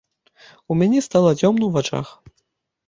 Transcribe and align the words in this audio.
У 0.71 0.77
мяне 0.79 1.03
стала 1.09 1.31
цёмна 1.41 1.63
ў 1.65 1.71
вачах. 1.77 2.07